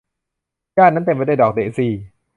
[0.75, 1.91] หญ้านั้นเต็มไปด้วยดอกเดซี่